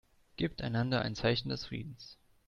Gebt 0.35 0.63
einander 0.63 1.03
ein 1.03 1.13
Zeichen 1.13 1.49
des 1.49 1.65
Friedens. 1.67 2.17